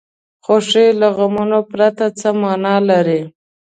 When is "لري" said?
2.89-3.21